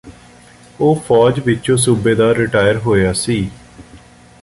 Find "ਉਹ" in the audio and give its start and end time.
0.79-1.01